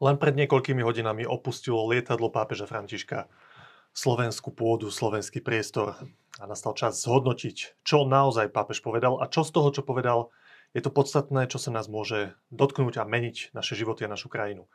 [0.00, 3.28] Len pred niekoľkými hodinami opustilo lietadlo pápeža Františka
[3.92, 5.92] slovenskú pôdu, slovenský priestor
[6.40, 10.32] a nastal čas zhodnotiť, čo naozaj pápež povedal a čo z toho, čo povedal,
[10.72, 14.70] je to podstatné, čo sa nás môže dotknúť a meniť naše životy a našu krajinu.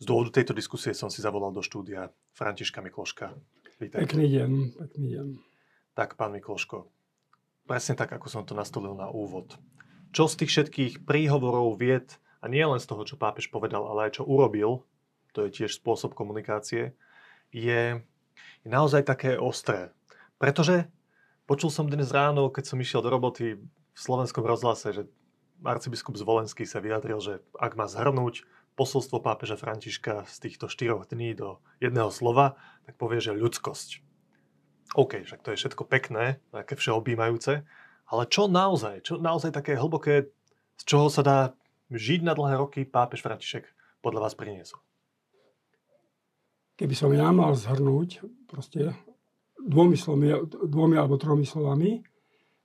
[0.00, 3.34] Z dôvodu tejto diskusie som si zavolal do štúdia Františka Mikloška.
[3.76, 4.08] Vítajte.
[4.08, 5.26] Pekný deň, pekný deň.
[5.92, 6.88] Tak, pán Mikloško,
[7.68, 9.58] presne tak, ako som to nastolil na úvod.
[10.16, 14.10] Čo z tých všetkých príhovorov, vied a nie len z toho, čo pápež povedal, ale
[14.10, 14.84] aj čo urobil,
[15.36, 16.96] to je tiež spôsob komunikácie,
[17.52, 18.00] je,
[18.64, 19.92] je naozaj také ostré.
[20.36, 20.88] Pretože
[21.48, 25.02] počul som dnes ráno, keď som išiel do roboty v slovenskom rozhlase, že
[25.64, 28.44] arcibiskup Zvolenský sa vyjadril, že ak má zhrnúť
[28.76, 34.04] posolstvo pápeža Františka z týchto štyroch dní do jedného slova, tak povie, že ľudskosť.
[34.94, 37.64] OK, však to je všetko pekné, také všeobjímajúce,
[38.06, 40.30] ale čo naozaj, čo naozaj také hlboké,
[40.76, 41.38] z čoho sa dá
[41.90, 43.66] žiť na dlhé roky pápež František
[44.02, 44.82] podľa vás priniesol?
[46.76, 48.92] Keby som ja mal zhrnúť proste
[49.56, 52.04] dvomi, slomi, dvomi alebo tromi slovami,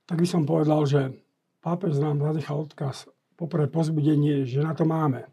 [0.04, 1.16] tak by som povedal, že
[1.64, 5.24] pápež nám zanechal odkaz poprvé pozbudenie, že na to máme.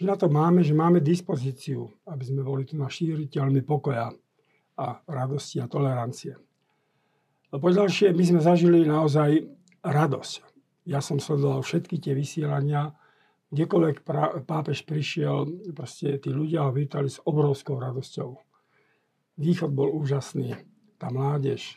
[0.00, 4.08] Že na to máme, že máme dispozíciu, aby sme boli tu na šíriteľmi pokoja
[4.80, 6.32] a radosti a tolerancie.
[7.52, 9.44] A po ďalšie, my sme zažili naozaj
[9.84, 10.49] radosť
[10.86, 12.94] ja som sledoval všetky tie vysielania,
[13.50, 14.06] kdekoľvek
[14.46, 18.30] pápež prišiel, proste tí ľudia ho vítali s obrovskou radosťou.
[19.40, 20.54] Východ bol úžasný,
[21.00, 21.74] tá mládež,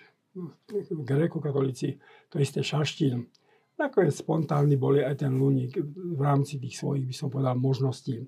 [0.92, 1.98] gréko-katolíci,
[2.30, 3.26] to isté šaštín.
[3.74, 8.22] Nakoniec spontánny boli aj ten Luník v rámci tých svojich, by som povedal, možností.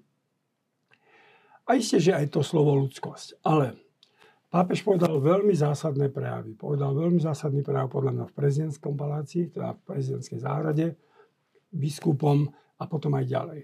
[1.66, 3.46] A isté, že aj to slovo ľudskosť.
[3.46, 3.78] Ale
[4.50, 6.56] Pápež povedal veľmi zásadné prejavy.
[6.56, 10.86] Povedal veľmi zásadný prejav podľa mňa v prezidentskom paláci, teda v prezidentskej záhrade,
[11.74, 12.48] biskupom
[12.80, 13.62] a potom aj ďalej.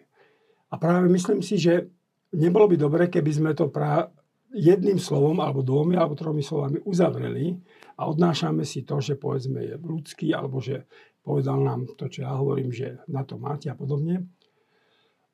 [0.72, 1.88] A práve myslím si, že
[2.36, 4.08] nebolo by dobre, keby sme to pra
[4.52, 7.56] jedným slovom, alebo dvomi, alebo tromi slovami uzavreli
[7.96, 10.88] a odnášame si to, že povedzme je ľudský, alebo že
[11.24, 14.28] povedal nám to, čo ja hovorím, že na to máte a podobne.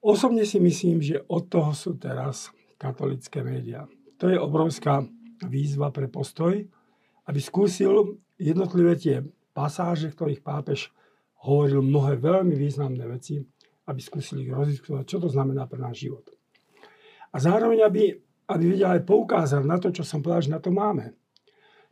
[0.06, 3.90] Osobne si myslím, že od toho sú teraz katolické médiá.
[4.22, 5.02] To je obrovská
[5.46, 6.66] výzva pre postoj,
[7.28, 9.22] aby skúsil jednotlivé tie
[9.53, 10.90] pasáže, ktorých pápež
[11.46, 13.42] hovoril mnohé veľmi významné veci,
[13.88, 16.26] aby skúsili ich rozdiskutovať, čo to znamená pre náš život.
[17.34, 18.03] A zároveň, aby,
[18.50, 21.14] aby vedel aj poukázať na to, čo som povedal, že na to máme.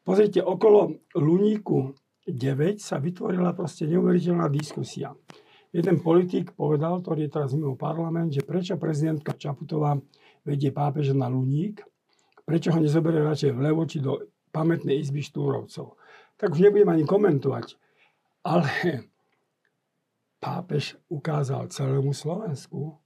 [0.06, 1.94] Pozrite, okolo Luníku
[2.26, 5.14] 9 sa vytvorila proste neuveriteľná diskusia.
[5.76, 9.98] Jeden politik povedal, ktorý je teraz mimo parlament, že prečo prezidentka Čaputová
[10.46, 11.84] vedie pápeža na Luník,
[12.46, 14.22] prečo ho nezoberie radšej vlevo či do
[14.54, 15.98] pamätnej izby štúrovcov.
[16.38, 17.76] Tak už nebudem ani komentovať.
[18.46, 18.70] Ale
[20.38, 23.02] pápež ukázal celému Slovensku,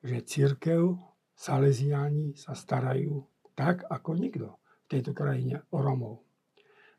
[0.00, 0.96] že církev,
[1.34, 3.26] Salesiáni sa starajú
[3.56, 6.24] tak, ako nikto v tejto krajine o Romov.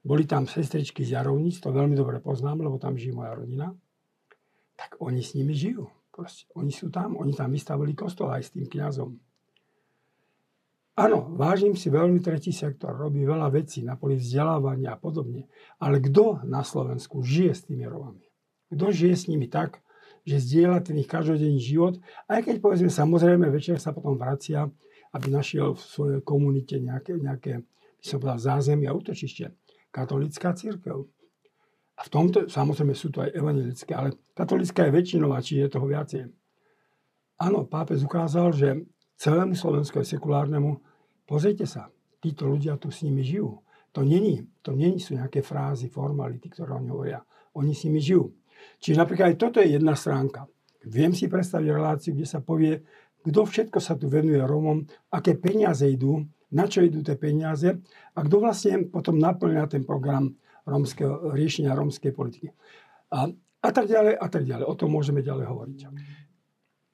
[0.01, 3.69] Boli tam sestričky z Jarovnic, to veľmi dobre poznám, lebo tam žije moja rodina.
[4.73, 5.85] Tak oni s nimi žijú.
[6.09, 9.13] Proste, oni sú tam, oni tam vystavili kostol aj s tým kňazom.
[10.99, 15.47] Áno, vážim si veľmi tretí sektor, robí veľa vecí na poli vzdelávania a podobne.
[15.79, 18.27] Ale kto na Slovensku žije s tými Romami?
[18.67, 19.79] Kto žije s nimi tak,
[20.27, 21.97] že zdieľa ten ich každodenný život,
[22.27, 24.67] aj keď povedzme samozrejme večer sa potom vracia,
[25.15, 27.63] aby našiel v svojej komunite nejaké, nejaké
[28.01, 29.53] by som povedal, zázemie a útočište.
[29.91, 31.07] Katolická církev.
[31.99, 35.87] A v tomto, samozrejme sú to aj evangelické, ale katolická je väčšinová, čiže je toho
[35.87, 36.21] viacej.
[37.41, 38.69] Áno, pápež ukázal, že
[39.21, 40.81] celému Slovensku sekulárnemu,
[41.29, 43.61] pozrite sa, títo ľudia tu s nimi žijú.
[43.93, 47.21] To není, to není sú nejaké frázy, formality, ktoré oni hovoria.
[47.53, 48.33] Oni s nimi žijú.
[48.81, 50.49] Čiže napríklad aj toto je jedna stránka.
[50.87, 52.81] Viem si predstaviť reláciu, kde sa povie,
[53.21, 54.81] kto všetko sa tu venuje Rómom,
[55.13, 57.77] aké peniaze idú, na čo idú tie peniaze
[58.17, 60.33] a kto vlastne potom naplňa ten program
[60.65, 62.49] rómskeho, riešenia rómskej politiky.
[63.13, 63.29] A,
[63.61, 64.65] a tak ďalej, a tak ďalej.
[64.65, 65.77] O tom môžeme ďalej hovoriť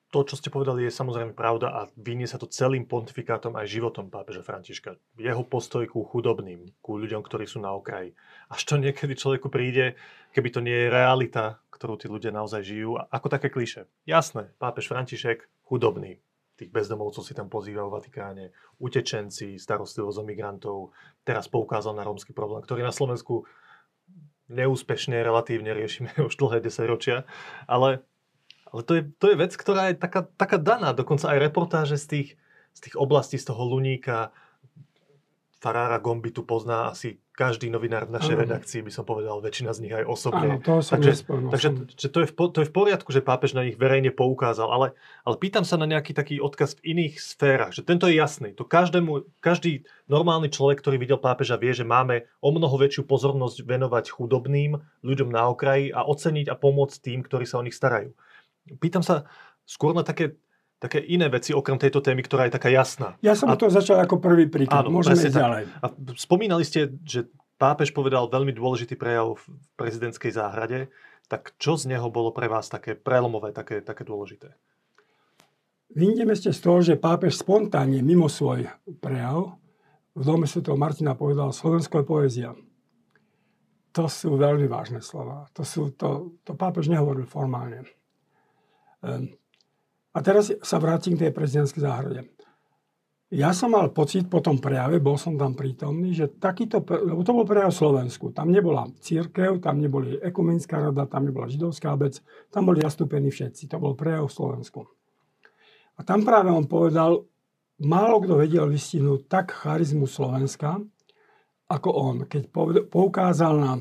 [0.08, 4.08] to, čo ste povedali, je samozrejme pravda a vynie sa to celým pontifikátom aj životom
[4.08, 4.96] pápeža Františka.
[5.20, 8.16] Jeho postoj ku chudobným, ku ľuďom, ktorí sú na okraji.
[8.48, 10.00] Až to niekedy človeku príde,
[10.32, 13.92] keby to nie je realita, ktorú tí ľudia naozaj žijú, ako také kliše.
[14.08, 16.24] Jasné, pápež František, chudobný.
[16.58, 18.46] Tých bezdomovcov si tam pozýva v Vatikáne,
[18.82, 20.78] utečenci, starostlivosť o migrantov.
[21.22, 23.46] Teraz poukázal na rómsky problém, ktorý na Slovensku
[24.48, 27.28] neúspešne relatívne riešime už dlhé desaťročia,
[27.68, 28.08] ale
[28.78, 30.94] ale to je, to je vec, ktorá je taká, taká daná.
[30.94, 32.30] Dokonca aj reportáže z tých,
[32.78, 34.30] z tých oblastí, z toho Luníka,
[35.58, 38.42] Farára Gomby tu pozná asi každý novinár v našej Áno.
[38.46, 40.58] redakcii, by som povedal, väčšina z nich aj osobne.
[40.58, 43.66] Áno, to takže, takže že to, je v, to je v poriadku, že pápež na
[43.66, 44.88] nich verejne poukázal, ale,
[45.26, 48.54] ale pýtam sa na nejaký taký odkaz v iných sférach, že tento je jasný.
[48.54, 53.66] To každému, každý normálny človek, ktorý videl pápeža, vie, že máme o mnoho väčšiu pozornosť
[53.66, 58.14] venovať chudobným, ľuďom na okraji a oceniť a pomôcť tým, ktorí sa o nich starajú.
[58.76, 59.24] Pýtam sa
[59.64, 60.36] skôr na také,
[60.84, 63.16] také iné veci, okrem tejto témy, ktorá je taká jasná.
[63.24, 64.84] Ja som A- to začal ako prvý príklad.
[64.84, 65.64] Áno, Môžeme ísť ďalej.
[65.80, 65.88] A
[66.20, 69.44] spomínali ste, že pápež povedal veľmi dôležitý prejav v
[69.76, 70.92] prezidentskej záhrade.
[71.28, 74.56] Tak čo z neho bolo pre vás také prelomové, také, také dôležité?
[75.92, 78.68] Vyjdeme ste z toho, že pápež spontánne mimo svoj
[79.00, 79.56] prejav
[80.16, 80.64] v dome Sv.
[80.76, 82.50] Martina povedal Slovensko je poézia.
[83.96, 85.50] To sú veľmi vážne slova.
[85.58, 87.82] To, sú, to, to pápež nehovoril formálne.
[90.14, 92.22] A teraz sa vrátim k tej prezidentskej záhrade.
[93.28, 97.36] Ja som mal pocit po tom prejave, bol som tam prítomný, že takýto, lebo to
[97.36, 98.32] bol prejav Slovensku.
[98.32, 103.68] Tam nebola církev, tam neboli ekumenická rada, tam nebola židovská obec, tam boli zastúpení všetci.
[103.68, 104.88] To bol prejav Slovensku.
[106.00, 107.28] A tam práve on povedal,
[107.84, 110.80] málo kto vedel vystihnúť tak charizmu Slovenska,
[111.68, 112.18] ako on.
[112.32, 112.48] Keď
[112.88, 113.74] poukázal na,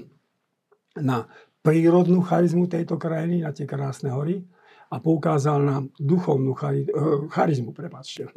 [0.98, 1.30] na
[1.62, 4.42] prírodnú charizmu tejto krajiny, na tie krásne hory,
[4.86, 8.30] a poukázal na duchovnú chari- eh, charizmu, prepáčte,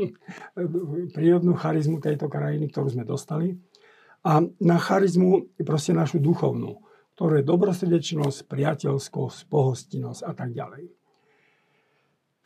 [1.16, 3.57] prírodnú charizmu tejto krajiny, ktorú sme dostali,
[4.19, 6.84] a na charizmu proste našu duchovnú,
[7.16, 10.92] ktorú je dobrosrdečnosť, priateľskosť, pohostinnosť a tak ďalej.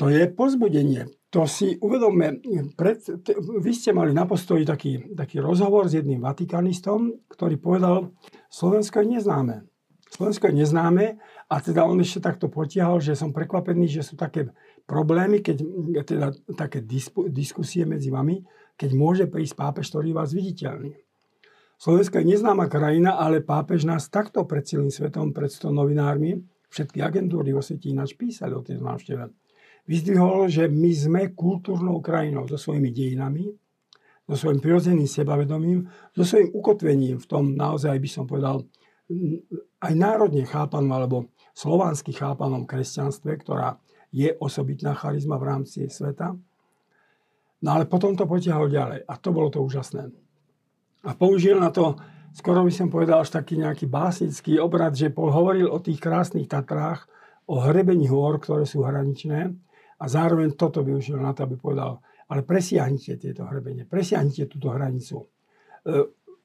[0.01, 1.09] To je pozbudenie.
[1.33, 2.45] To si uvedomme,
[2.77, 8.13] pred, t- vy ste mali na postoji taký, taký rozhovor s jedným vatikanistom, ktorý povedal,
[8.53, 9.55] Slovensko je neznáme.
[10.13, 11.17] Slovensko je neznáme
[11.49, 14.53] a teda on ešte takto potiahol, že som prekvapený, že sú také
[14.85, 15.57] problémy, keď,
[16.05, 18.45] teda také dispu, diskusie medzi vami,
[18.77, 20.93] keď môže prísť pápež, ktorý vás viditeľný.
[21.81, 26.37] Slovensko je neznáma krajina, ale pápež nás takto pred celým svetom, pred 100 novinármi,
[26.69, 29.33] všetky agentúry vo svete ináč písali o tej návšteve.
[29.89, 33.49] Vyzdvihol, že my sme kultúrnou krajinou so svojimi dejinami,
[34.29, 38.63] so svojím prirodzeným sebavedomím, so svojím ukotvením v tom naozaj by som povedal
[39.83, 41.17] aj národne chápanom alebo
[41.53, 43.77] slovansky chápanom kresťanstve, ktorá
[44.13, 46.37] je osobitná charizma v rámci sveta.
[47.63, 50.11] No ale potom to potiahol ďalej a to bolo to úžasné.
[51.03, 51.99] A použil na to,
[52.31, 57.07] skoro by som povedal, až taký nejaký básnický obrad, že hovoril o tých krásnych Tatrách,
[57.43, 59.51] o hrebení hôr, ktoré sú hraničné
[59.99, 61.99] a zároveň toto využil na to, aby povedal,
[62.31, 65.27] ale presiahnite tieto hrebenie, presiahnite túto hranicu.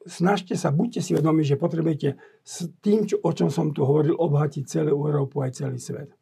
[0.07, 2.15] Snažte sa, buďte si vedomi, že potrebujete
[2.47, 6.15] s tým, čo, o čom som tu hovoril, obohatiť celú Európu aj celý svet.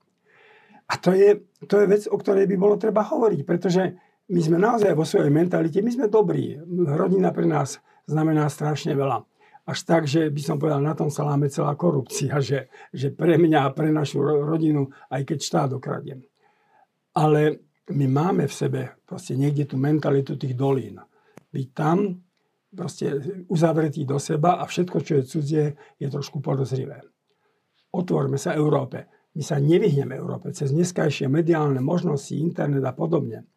[0.87, 3.83] A to je, to je vec, o ktorej by bolo treba hovoriť, pretože
[4.27, 6.59] my sme naozaj vo svojej mentalite, my sme dobrí.
[6.87, 9.23] Rodina pre nás znamená strašne veľa.
[9.67, 13.39] Až tak, že by som povedal, na tom sa láme celá korupcia, že, že pre
[13.39, 16.23] mňa a pre našu ro- rodinu, aj keď štát okradiem.
[17.19, 21.03] Ale my máme v sebe proste niekde tú mentalitu tých dolín.
[21.55, 22.26] Byť tam,
[22.77, 23.07] proste
[23.49, 25.65] uzavretý do seba a všetko, čo je cudzie,
[25.97, 27.01] je trošku podozrivé.
[27.97, 29.09] Otvorme sa Európe.
[29.33, 33.49] My sa nevyhneme Európe cez dneskajšie mediálne možnosti, internet a podobne.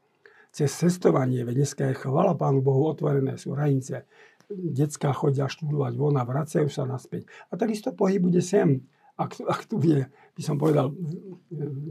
[0.50, 4.10] Cez cestovanie, veď dneska je chvala Pánu Bohu otvorené sú hranice.
[4.50, 7.30] Decká chodia študovať von a vracajú sa naspäť.
[7.54, 8.81] A takisto pohyb bude sem.
[9.20, 10.96] Ak, ak tu bude, by som povedal,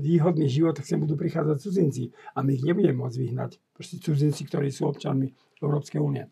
[0.00, 2.08] výhodný život, tak sem budú prichádzať cudzinci.
[2.34, 3.50] A my ich nebudeme môcť vyhnať.
[3.76, 5.28] Proste cudzinci, ktorí sú občanmi
[5.60, 6.24] Európskej únie.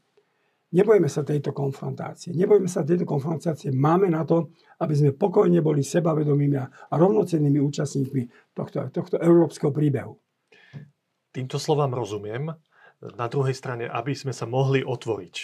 [0.77, 2.37] Nebojme sa tejto konfrontácie.
[2.37, 3.73] Nebojme sa tejto konfrontácie.
[3.73, 4.53] Máme na to,
[4.85, 10.21] aby sme pokojne boli sebavedomými a rovnocennými účastníkmi tohto, tohto európskeho príbehu.
[11.33, 12.53] Týmto slovám rozumiem.
[13.17, 15.35] Na druhej strane, aby sme sa mohli otvoriť,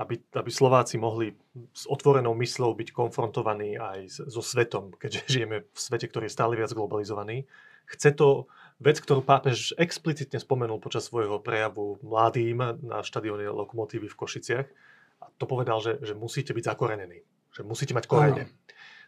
[0.00, 1.32] aby, aby Slováci mohli
[1.72, 6.56] s otvorenou myslou byť konfrontovaní aj so svetom, keďže žijeme v svete, ktorý je stále
[6.56, 7.48] viac globalizovaný.
[7.84, 8.48] Chce to
[8.84, 14.68] vec, ktorú pápež explicitne spomenul počas svojho prejavu mladým na štadióne Lokomotívy v Košiciach.
[15.24, 17.24] A to povedal, že, že musíte byť zakorenení,
[17.56, 18.52] že musíte mať korene.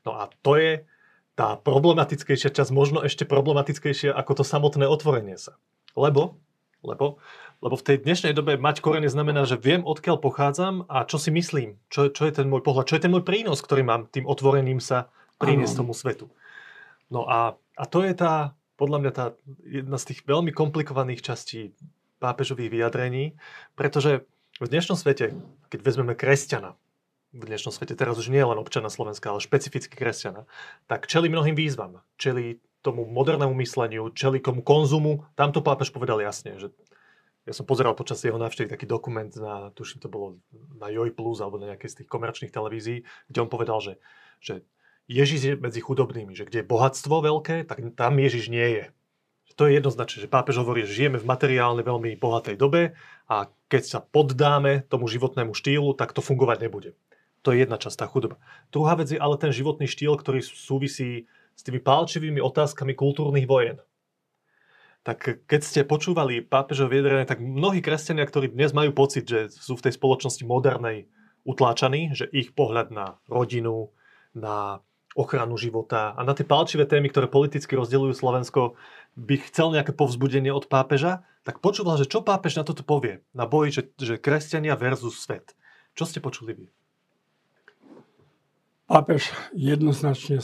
[0.09, 0.89] No a to je
[1.37, 5.61] tá problematickejšia časť, možno ešte problematickejšia ako to samotné otvorenie sa.
[5.93, 6.41] Lebo,
[6.81, 7.21] lebo,
[7.61, 11.29] lebo v tej dnešnej dobe mať korene znamená, že viem, odkiaľ pochádzam a čo si
[11.29, 14.25] myslím, čo, čo je ten môj pohľad, čo je ten môj prínos, ktorý mám tým
[14.25, 16.33] otvorením sa priniesť tomu svetu.
[17.13, 19.25] No a, a to je tá, podľa mňa tá
[19.65, 21.73] jedna z tých veľmi komplikovaných častí
[22.21, 23.37] pápežových vyjadrení,
[23.77, 24.25] pretože
[24.57, 25.37] v dnešnom svete,
[25.69, 26.77] keď vezmeme kresťana,
[27.37, 30.49] v dnešnom svete, teraz už nie je len občana Slovenska, ale špecificky kresťana,
[30.89, 32.01] tak čeli mnohým výzvam.
[32.17, 35.27] Čeli tomu modernému mysleniu, čeli komu konzumu.
[35.37, 36.73] Tamto pápež povedal jasne, že
[37.47, 40.39] ja som pozeral počas jeho návštevy taký dokument na, tuším to bolo
[40.79, 44.03] na Joj Plus alebo na nejakej z tých komerčných televízií, kde on povedal, že,
[44.43, 44.67] že
[45.07, 48.85] Ježiš je medzi chudobnými, že kde je bohatstvo veľké, tak tam Ježiš nie je.
[49.57, 52.93] To je jednoznačné, že pápež hovorí, že žijeme v materiálne veľmi bohatej dobe
[53.25, 56.91] a keď sa poddáme tomu životnému štýlu, tak to fungovať nebude.
[57.41, 58.37] To je jedna časť, tá chudoba.
[58.69, 63.81] Druhá vec je ale ten životný štýl, ktorý súvisí s tými pálčivými otázkami kultúrnych vojen
[65.07, 69.79] tak keď ste počúvali pápežov vyjadrenie, tak mnohí kresťania, ktorí dnes majú pocit, že sú
[69.79, 71.07] v tej spoločnosti modernej
[71.47, 73.95] utláčaní, že ich pohľad na rodinu,
[74.35, 74.83] na
[75.17, 78.77] ochranu života a na tie palčivé témy, ktoré politicky rozdeľujú Slovensko,
[79.17, 83.49] by chcel nejaké povzbudenie od pápeža, tak počúval, že čo pápež na toto povie, na
[83.49, 85.57] boji, že, že kresťania versus svet.
[85.97, 86.67] Čo ste počuli vy?
[88.87, 90.39] Pápež jednoznačne,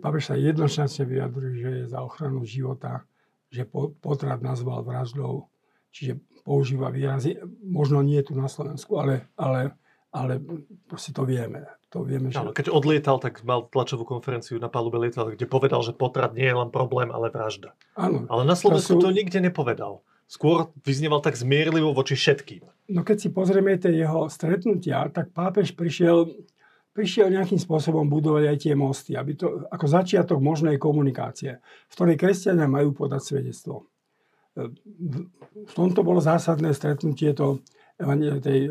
[0.00, 3.06] pápež sa jednoznačne vyjadruje, že je za ochranu života
[3.54, 3.62] že
[4.02, 5.46] potrat nazval vraždou,
[5.94, 9.78] čiže používa výrazy, možno nie tu na Slovensku, ale, ale,
[10.14, 10.38] ale
[10.86, 11.66] proste to vieme.
[11.90, 12.38] To vieme že...
[12.54, 16.54] keď odlietal, tak mal tlačovú konferenciu na palube lietal, kde povedal, že potrat nie je
[16.54, 17.74] len problém, ale vražda.
[17.98, 18.26] Áno.
[18.30, 19.04] Ale na Slovensku to, sú...
[19.04, 20.06] to nikde nepovedal.
[20.30, 22.64] Skôr vyznieval tak zmierlivo voči všetkým.
[22.94, 26.32] No keď si pozrieme tie jeho stretnutia, tak pápež prišiel
[26.94, 31.58] prišiel nejakým spôsobom budovať aj tie mosty, aby to, ako začiatok možnej komunikácie,
[31.90, 33.90] v ktorej kresťania majú podať svedectvo.
[34.54, 37.58] V tomto bolo zásadné stretnutie to,
[38.42, 38.70] tej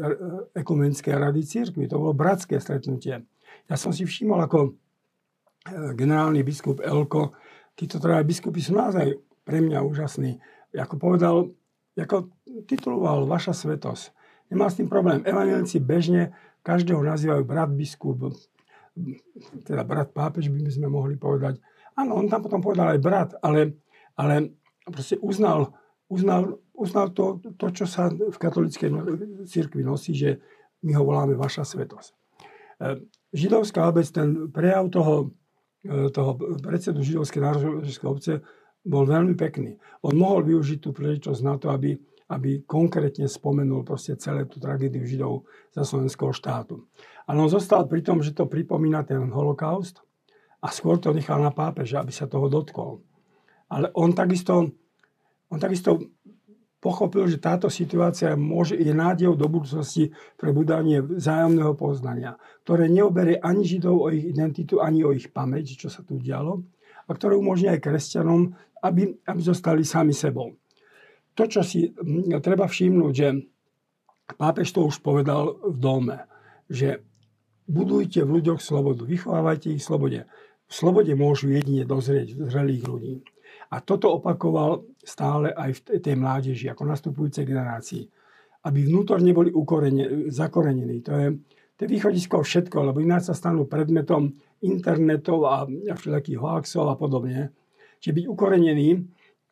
[0.52, 1.88] ekumenskej rady církvy.
[1.88, 3.24] To bolo bratské stretnutie.
[3.72, 4.72] Ja som si všimol, ako e,
[5.96, 7.32] generálny biskup Elko,
[7.74, 9.16] títo traja biskupy sú naozaj
[9.48, 10.38] pre mňa úžasní.
[10.76, 11.56] Ako povedal,
[11.96, 12.34] ako
[12.68, 14.12] tituloval Vaša svetosť.
[14.52, 15.24] Nemá s tým problém.
[15.24, 18.34] Evangelici bežne každého nazývajú brat biskup,
[19.66, 21.58] teda brat pápež by sme mohli povedať.
[21.98, 23.78] Áno, on tam potom povedal aj brat, ale,
[24.18, 24.54] ale
[24.90, 25.74] proste uznal,
[26.10, 28.90] uznal, uznal to, to, čo sa v katolíckej
[29.46, 30.42] cirkvi nosí, že
[30.84, 32.12] my ho voláme vaša svetosť.
[32.12, 32.16] E,
[33.32, 35.32] židovská obec, ten prejav toho,
[35.86, 38.42] e, toho predsedu židovskej národnej obce
[38.84, 39.80] bol veľmi pekný.
[40.04, 41.96] On mohol využiť tú príležitosť na to, aby
[42.34, 46.88] aby konkrétne spomenul proste celé tú tragédiu Židov za slovenského štátu.
[47.30, 50.02] Ale on zostal pri tom, že to pripomína ten holokaust
[50.64, 53.04] a skôr to nechal na pápeža, aby sa toho dotkol.
[53.70, 54.72] Ale on takisto,
[55.52, 56.00] on takisto
[56.84, 62.36] pochopil, že táto situácia môže, je nádejou do budúcnosti pre budanie vzájomného poznania,
[62.68, 66.60] ktoré neoberie ani Židov o ich identitu, ani o ich pamäť, čo sa tu dialo,
[67.08, 68.52] a ktoré umožní aj kresťanom,
[68.84, 70.52] aby, aby zostali sami sebou
[71.34, 71.90] to, čo si
[72.42, 73.28] treba všimnúť, že
[74.38, 76.18] pápež to už povedal v dome,
[76.70, 77.02] že
[77.66, 80.20] budujte v ľuďoch slobodu, vychovávajte ich v slobode.
[80.70, 83.14] V slobode môžu jedine dozrieť zrelých ľudí.
[83.74, 88.06] A toto opakoval stále aj v tej mládeži, ako nastupujúcej generácii.
[88.70, 89.50] Aby vnútorne boli
[90.30, 91.02] zakorenení.
[91.02, 91.28] To je,
[91.74, 94.30] to je východisko všetko, lebo ináč sa stanú predmetom
[94.62, 97.50] internetov a všetkých hoaxov a podobne.
[97.98, 98.90] Čiže byť ukorenený,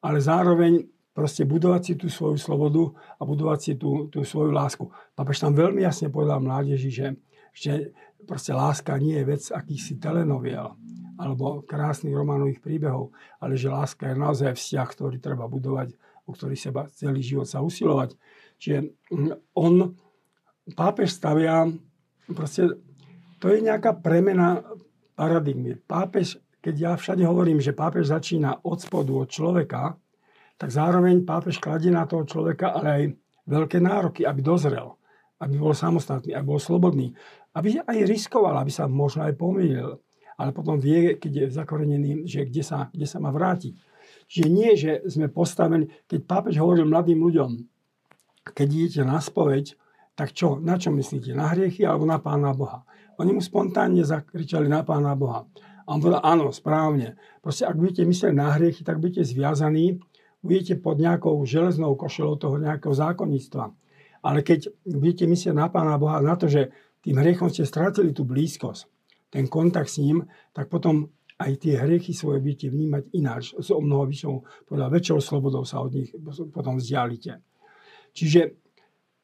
[0.05, 4.85] ale zároveň proste budovať si tú svoju slobodu a budovať si tú, tú svoju lásku.
[5.17, 7.07] Papež tam veľmi jasne povedal mládeži, že,
[7.51, 7.91] že
[8.23, 10.77] proste láska nie je vec akýchsi telenoviel
[11.21, 15.93] alebo krásnych románových príbehov, ale že láska je naozaj vzťah, ktorý treba budovať,
[16.25, 18.17] o ktorý seba celý život sa usilovať.
[18.57, 19.93] Čiže mm, on,
[20.73, 21.69] pápež stavia,
[22.33, 22.73] proste
[23.37, 24.65] to je nejaká premena
[25.13, 25.77] paradigmy.
[25.77, 30.01] Pápež, keď ja všade hovorím, že pápež začína od spodu, od človeka,
[30.57, 33.03] tak zároveň pápež kladie na toho človeka ale aj
[33.49, 34.97] veľké nároky, aby dozrel,
[35.41, 37.13] aby bol samostatný, aby bol slobodný,
[37.57, 39.97] aby aj riskoval, aby sa možno aj pomýlil,
[40.37, 43.75] ale potom vie, keď je zakorenený, že kde sa, kde sa má vrátiť.
[44.31, 47.51] Čiže nie, že sme postavení, keď pápež hovoril mladým ľuďom,
[48.55, 49.75] keď idete na spoveď,
[50.15, 51.31] tak čo, na čo myslíte?
[51.35, 52.83] Na hriechy alebo na Pána Boha?
[53.19, 55.47] Oni mu spontánne zakričali na Pána Boha.
[55.85, 57.19] A on povedal, áno, správne.
[57.43, 59.99] Proste, ak budete myslieť na hriechy, tak budete zviazaní
[60.41, 63.71] budete pod nejakou železnou košelou toho nejakého zákonníctva.
[64.21, 68.25] Ale keď budete myslieť na Pána Boha, na to, že tým hriechom ste stratili tú
[68.25, 68.85] blízkosť,
[69.31, 71.09] ten kontakt s ním, tak potom
[71.41, 75.81] aj tie hriechy svoje budete vnímať ináč, s o mnoho vyššou, podľa väčšou slobodou sa
[75.81, 76.13] od nich
[76.53, 77.41] potom vzdialite.
[78.13, 78.61] Čiže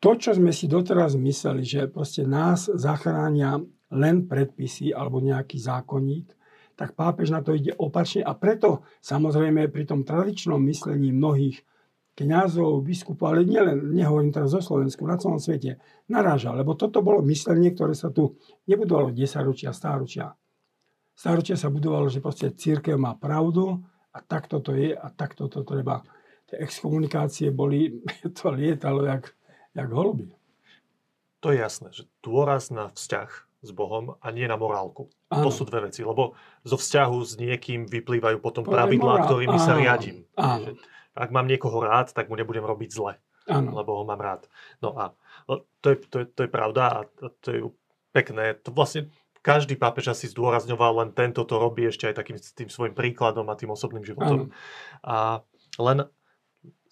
[0.01, 3.61] to, čo sme si doteraz mysleli, že proste nás zachránia
[3.93, 6.33] len predpisy alebo nejaký zákonník,
[6.77, 11.65] tak pápež na to ide opačne a preto samozrejme pri tom tradičnom myslení mnohých
[12.17, 15.77] kňazov, biskupov, ale nielen, nehovorím teraz zo Slovensku, na celom svete,
[16.09, 20.33] naráža, lebo toto bolo myslenie, ktoré sa tu nebudovalo 10 ročia, stáročia.
[21.13, 23.77] Stáročia sa budovalo, že proste církev má pravdu
[24.09, 26.01] a takto to je a takto to treba,
[26.49, 28.01] tie exkomunikácie boli,
[28.37, 29.37] to lietalo jak,
[29.77, 30.33] jak holuby.
[31.45, 33.29] To je jasné, že dôraz na vzťah
[33.61, 35.13] s Bohom a nie na morálku.
[35.29, 35.49] Áno.
[35.49, 36.33] To sú dve veci, lebo
[36.65, 39.61] zo vzťahu s niekým vyplývajú potom to pravidlá, ktorými áno.
[39.61, 40.25] sa riadím.
[40.33, 40.73] Áno.
[41.17, 43.17] Ak mám niekoho rád, tak mu nebudem robiť zle,
[43.49, 43.73] áno.
[43.73, 44.45] lebo ho mám rád.
[44.79, 45.03] No a
[45.81, 46.97] to je, to je, to je pravda a
[47.41, 47.59] to je
[48.13, 48.53] pekné.
[48.61, 49.09] To vlastne
[49.41, 53.57] každý pápež asi zdôrazňoval, len tento to robí ešte aj takým tým svojim príkladom a
[53.57, 54.47] tým osobným životom.
[54.47, 54.53] Áno.
[55.01, 55.17] A
[55.81, 56.05] len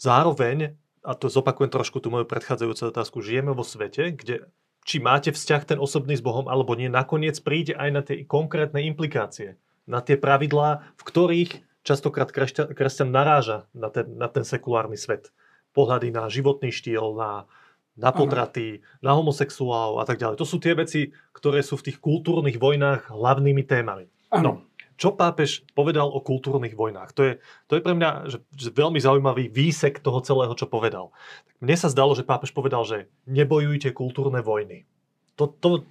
[0.01, 0.73] zároveň
[1.05, 4.49] a to zopakujem trošku tú moju predchádzajúcu otázku, žijeme vo svete, kde
[4.85, 8.81] či máte vzťah ten osobný s Bohom, alebo nie, nakoniec príde aj na tie konkrétne
[8.81, 11.51] implikácie, na tie pravidlá, v ktorých
[11.85, 15.29] častokrát kresťan, kresťan naráža na ten, na ten sekulárny svet.
[15.77, 17.45] Pohľady na životný štýl, na,
[17.93, 19.05] na potraty, Aha.
[19.05, 20.41] na homosexuálov a tak ďalej.
[20.41, 24.09] To sú tie veci, ktoré sú v tých kultúrnych vojnách hlavnými témami.
[24.33, 24.41] Ano.
[24.41, 24.51] No,
[24.95, 27.11] čo pápež povedal o kultúrnych vojnách.
[27.15, 27.33] To je,
[27.67, 31.11] to je pre mňa že, že veľmi zaujímavý výsek toho celého, čo povedal.
[31.59, 34.87] Mne sa zdalo, že pápež povedal, že nebojujte kultúrne vojny.
[35.35, 35.83] To, to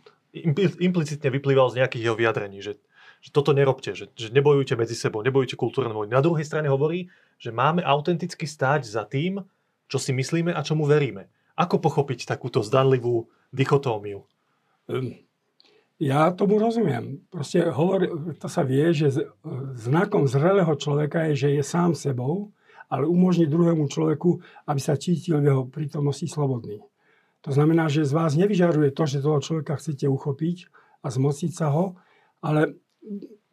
[0.80, 2.80] implicitne vyplýval z nejakých jeho vyjadrení, že,
[3.24, 6.12] že toto nerobte, že, že nebojujte medzi sebou, nebojujte kultúrne vojny.
[6.12, 7.08] Na druhej strane hovorí,
[7.40, 9.40] že máme autenticky stáť za tým,
[9.88, 11.32] čo si myslíme a čomu veríme.
[11.56, 14.28] Ako pochopiť takúto zdanlivú dichotómiu?
[14.92, 15.24] Um
[16.02, 17.22] ja tomu rozumiem.
[17.30, 18.02] Proste hovor,
[18.34, 19.30] to sa vie, že
[19.78, 22.50] znakom zrelého človeka je, že je sám sebou,
[22.90, 26.82] ale umožní druhému človeku, aby sa cítil v jeho prítomnosti slobodný.
[27.46, 30.66] To znamená, že z vás nevyžaruje to, že toho človeka chcete uchopiť
[31.04, 31.94] a zmociť sa ho,
[32.42, 32.74] ale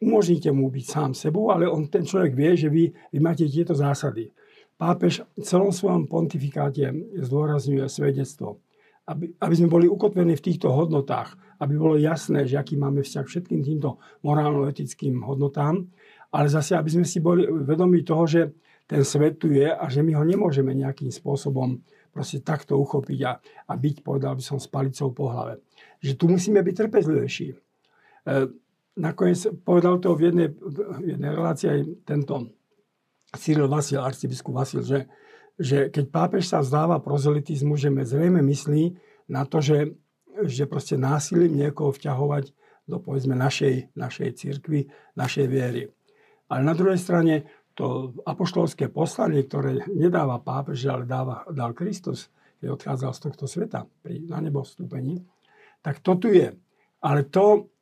[0.02, 3.76] umožníte mu byť sám sebou, ale on, ten človek vie, že vy, vy máte tieto
[3.76, 4.34] zásady.
[4.74, 6.90] Pápež v celom svojom pontifikáte
[7.22, 8.58] zdôrazňuje svedectvo.
[9.06, 13.26] Aby, aby sme boli ukotvení v týchto hodnotách, aby bolo jasné, že aký máme vzťah
[13.26, 15.90] všetkým týmto morálno-etickým hodnotám,
[16.32, 18.40] ale zase, aby sme si boli vedomi toho, že
[18.86, 21.78] ten svet tu je a že my ho nemôžeme nejakým spôsobom
[22.12, 23.32] proste takto uchopiť a,
[23.68, 25.64] a byť, povedal by som, s palicou po hlave.
[26.04, 27.48] Že tu musíme byť trpezlivejší.
[27.52, 27.56] E,
[28.98, 32.52] nakoniec povedal to v jednej, v jednej relácii aj tento
[33.32, 35.08] Cyril Vasil, arcibiskup Vasil, že,
[35.56, 38.96] že keď pápež sa vzdáva prozelitizmu, že zrejme myslí
[39.32, 39.96] na to, že
[40.40, 42.44] že proste násilím niekoho vťahovať
[42.88, 45.92] do povedzme našej, našej církvy, našej viery.
[46.48, 52.28] Ale na druhej strane to apoštolské poslanie, ktoré nedáva pápež, ale dáva, dal Kristus,
[52.60, 55.24] keď odchádzal z tohto sveta pri, na nebo vstúpení,
[55.80, 56.52] tak to tu je.
[57.02, 57.72] Ale to,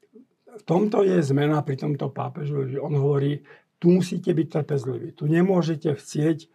[0.61, 3.41] v tomto je zmena pri tomto pápežu, že on hovorí,
[3.81, 5.17] tu musíte byť trpezliví.
[5.17, 6.53] Tu nemôžete chcieť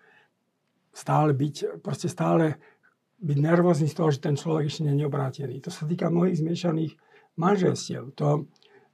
[0.93, 2.61] stále byť, proste stále
[3.17, 5.57] byť nervózny z toho, že ten človek ešte nie je obrátený.
[5.65, 6.93] To sa týka mnohých zmiešaných
[7.41, 8.13] manželstiev.
[8.21, 8.45] To,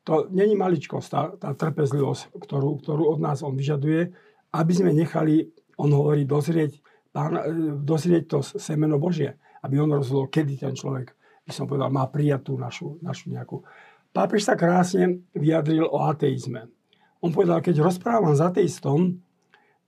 [0.08, 4.10] to není maličkosť, tá, tá trpezlivosť, ktorú, ktorú od nás on vyžaduje,
[4.56, 6.80] aby sme nechali, on hovorí, dozrieť,
[7.12, 7.44] pán, e,
[7.84, 12.50] dozrieť to semeno Božie, aby on rozhodol, kedy ten človek, by som povedal, má prijať
[12.50, 13.62] tú našu, našu nejakú.
[14.12, 16.68] Pápež sa krásne vyjadril o ateizme.
[17.24, 19.24] On povedal, keď rozprávam s ateistom,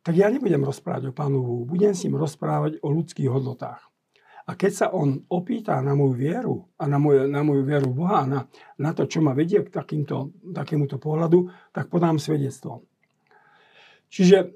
[0.04, 3.84] tak ja nebudem rozprávať o Pánu budem s ním rozprávať o ľudských hodnotách.
[4.44, 8.28] A keď sa on opýta na moju vieru a na, moju, na moju vieru Boha,
[8.28, 8.44] na,
[8.76, 12.84] na to, čo ma vedie k takýmto, takémuto pohľadu, tak podám svedectvo.
[14.12, 14.52] Čiže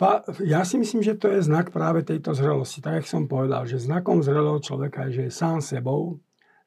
[0.00, 2.80] pa, ja si myslím, že to je znak práve tejto zrelosti.
[2.80, 6.16] Tak, jak som povedal, že znakom zrelého človeka je, že je sám sebou,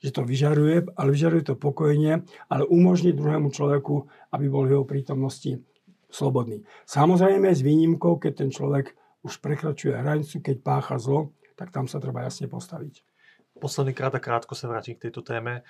[0.02, 4.86] že to vyžaruje, ale vyžaruje to pokojne, ale umožní druhému človeku, aby bol v jeho
[4.86, 5.62] prítomnosti
[6.10, 6.66] slobodný.
[6.90, 12.02] Samozrejme s výnimkou, keď ten človek už prekračuje hranicu, keď pácha zlo, tak tam sa
[12.02, 13.06] treba jasne postaviť.
[13.62, 15.62] Posledný krát a krátko sa vrátim k tejto téme.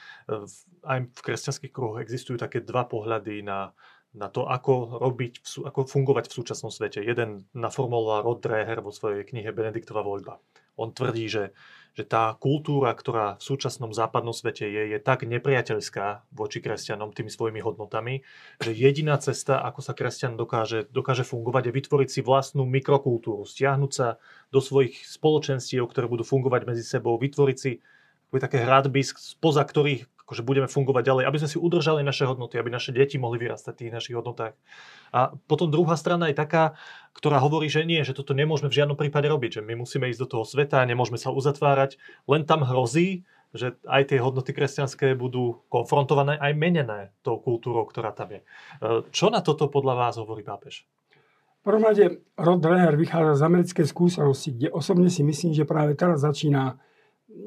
[0.87, 3.75] Aj v kresťanských kruhoch existujú také dva pohľady na,
[4.15, 7.03] na to, ako, robiť, ako fungovať v súčasnom svete.
[7.03, 10.39] Jeden naformuloval Rod Dreher vo svojej knihe Benediktova voľba.
[10.79, 11.51] On tvrdí, že
[11.91, 17.27] že tá kultúra, ktorá v súčasnom západnom svete je, je tak nepriateľská voči kresťanom tými
[17.27, 18.23] svojimi hodnotami,
[18.63, 23.91] že jediná cesta, ako sa kresťan dokáže, dokáže fungovať, je vytvoriť si vlastnú mikrokultúru, stiahnuť
[23.91, 24.07] sa
[24.55, 27.83] do svojich spoločenstiev, ktoré budú fungovať medzi sebou, vytvoriť si
[28.39, 32.71] také hradby, spoza ktorých akože budeme fungovať ďalej, aby sme si udržali naše hodnoty, aby
[32.71, 34.55] naše deti mohli vyrastať v tých našich hodnotách.
[35.11, 36.79] A potom druhá strana je taká,
[37.11, 40.23] ktorá hovorí, že nie, že toto nemôžeme v žiadnom prípade robiť, že my musíme ísť
[40.23, 41.99] do toho sveta, nemôžeme sa uzatvárať,
[42.31, 48.15] len tam hrozí, že aj tie hodnoty kresťanské budú konfrontované, aj menené tou kultúrou, ktorá
[48.15, 48.39] tam je.
[48.39, 48.45] E,
[49.11, 50.87] čo na toto podľa vás hovorí pápež?
[51.59, 55.99] V prvom rade Rod Dreher vychádza z americkej skúsenosti, kde osobne si myslím, že práve
[55.99, 56.79] teraz začína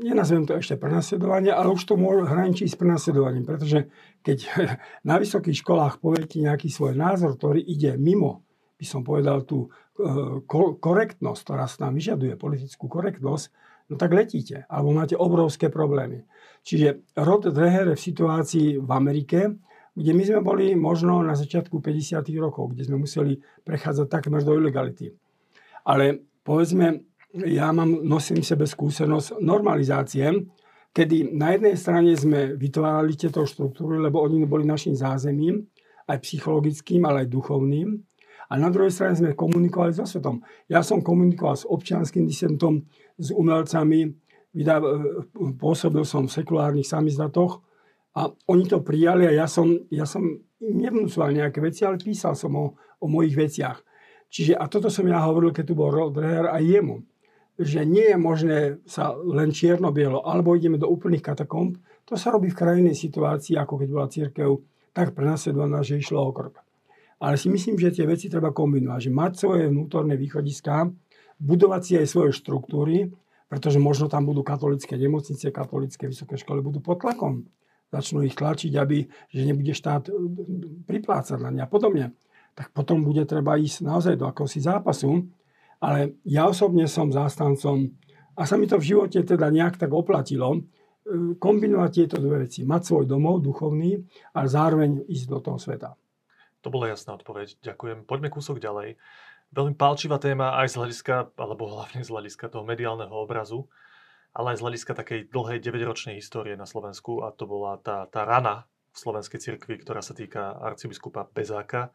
[0.03, 3.87] nenazvem to ešte prenasledovanie, ale už to môže hraničiť s prenasledovaním, pretože
[4.25, 4.39] keď
[5.11, 8.43] na vysokých školách poviete nejaký svoj názor, ktorý ide mimo,
[8.75, 10.49] by som povedal, tú e,
[10.81, 13.45] korektnosť, ktorá sa nám vyžaduje, politickú korektnosť,
[13.91, 16.27] no tak letíte, alebo máte obrovské problémy.
[16.65, 19.53] Čiže Rod Dreher v situácii v Amerike,
[19.95, 22.27] kde my sme boli možno na začiatku 50.
[22.43, 25.15] rokov, kde sme museli prechádzať takmer do ilegality.
[25.87, 30.31] Ale povedzme, ja mám, nosím sebe skúsenosť normalizácie,
[30.95, 35.67] kedy na jednej strane sme vytvárali tieto štruktúry, lebo oni boli našim zázemím,
[36.07, 37.99] aj psychologickým, ale aj duchovným.
[38.53, 40.39] A na druhej strane sme komunikovali so svetom.
[40.71, 42.87] Ja som komunikoval s občianským disentom,
[43.19, 44.15] s umelcami,
[45.59, 47.59] pôsobil som v sekulárnych samizdatoch
[48.15, 50.23] a oni to prijali a ja som, ja som
[50.63, 53.83] nevnúcoval nejaké veci, ale písal som o, o mojich veciach.
[54.31, 57.03] Čiže, a toto som ja hovoril, keď tu bol Rodreher aj jemu,
[57.59, 61.79] že nie je možné sa len čierno-bielo, alebo ideme do úplných katakomb.
[62.11, 64.51] To sa robí v krajnej situácii, ako keď bola církev
[64.95, 66.59] tak prenasledovaná, že išlo o krk.
[67.23, 70.91] Ale si myslím, že tie veci treba kombinovať, že mať svoje vnútorné východiská,
[71.39, 73.11] budovať si aj svoje štruktúry,
[73.51, 77.47] pretože možno tam budú katolické nemocnice, katolické vysoké školy budú pod tlakom.
[77.95, 80.13] Začnú ich tlačiť, aby, že nebude štát e,
[80.91, 82.19] priplácať na ne a podobne.
[82.59, 85.31] Tak potom bude treba ísť naozaj do akosi zápasu.
[85.83, 87.91] Ale ja osobne som zástancom
[88.35, 90.61] a sa mi to v živote teda nejak tak oplatilo, e,
[91.39, 92.67] kombinovať tieto dve veci.
[92.67, 94.03] Mať svoj domov duchovný
[94.35, 95.95] a zároveň ísť do toho sveta.
[96.67, 97.61] To bola jasná odpoveď.
[97.63, 98.09] Ďakujem.
[98.09, 98.97] Poďme kúsok ďalej
[99.55, 103.71] veľmi palčivá téma aj z hľadiska, alebo hlavne z hľadiska toho mediálneho obrazu,
[104.35, 108.27] ale aj z hľadiska takej dlhej 9-ročnej histórie na Slovensku a to bola tá, tá
[108.27, 111.95] rana v slovenskej cirkvi, ktorá sa týka arcibiskupa Bezáka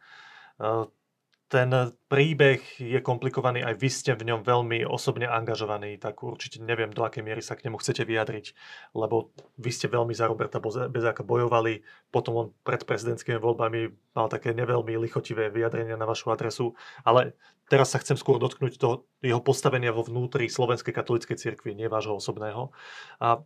[1.49, 1.73] ten
[2.05, 7.01] príbeh je komplikovaný, aj vy ste v ňom veľmi osobne angažovaní, tak určite neviem, do
[7.01, 8.53] akej miery sa k nemu chcete vyjadriť,
[8.93, 11.81] lebo vy ste veľmi za Roberta Bezáka bojovali,
[12.13, 17.33] potom on pred prezidentskými voľbami mal také neveľmi lichotivé vyjadrenia na vašu adresu, ale
[17.65, 22.21] teraz sa chcem skôr dotknúť toho jeho postavenia vo vnútri Slovenskej katolíckej cirkvi, nie vášho
[22.21, 22.69] osobného.
[23.17, 23.41] A